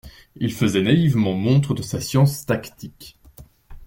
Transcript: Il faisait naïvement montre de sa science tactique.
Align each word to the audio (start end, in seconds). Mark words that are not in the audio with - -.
Il 0.35 0.51
faisait 0.51 0.81
naïvement 0.81 1.33
montre 1.35 1.75
de 1.75 1.83
sa 1.83 2.01
science 2.01 2.47
tactique. 2.47 3.19